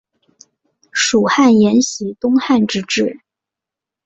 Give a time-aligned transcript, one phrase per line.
[0.91, 3.19] 蜀汉沿袭东汉之制。